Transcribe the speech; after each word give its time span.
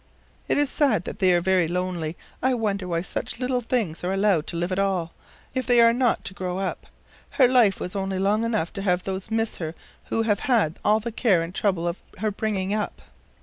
It 0.47 0.57
is 0.57 0.71
said 0.71 1.03
that 1.03 1.19
they 1.19 1.31
are 1.31 1.41
very 1.41 1.67
lonely. 1.67 2.17
I 2.41 2.55
wonder 2.55 2.87
why 2.87 3.03
such 3.03 3.39
little 3.39 3.61
things 3.61 4.03
are 4.03 4.11
allowed 4.11 4.47
to 4.47 4.55
live 4.57 4.71
at 4.71 4.79
all, 4.79 5.13
if 5.53 5.67
they 5.67 5.79
are 5.79 5.93
not 5.93 6.25
to 6.25 6.33
grow 6.33 6.57
up. 6.57 6.87
Her 7.37 7.47
life 7.47 7.79
was 7.79 7.95
only 7.95 8.17
long 8.17 8.43
enough 8.43 8.73
to 8.73 8.81
have 8.81 9.03
those 9.03 9.29
miss 9.29 9.57
her 9.57 9.75
who 10.05 10.23
have 10.23 10.39
had 10.39 10.79
all 10.83 10.99
the 10.99 11.11
care 11.11 11.43
and 11.43 11.53
trouble 11.53 11.87
of 11.87 12.01
her 12.17 12.31
bringing 12.31 12.73
up." 12.73 13.03